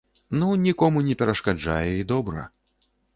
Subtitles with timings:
[0.43, 2.47] Ну, нікому не перашкаджае і добра.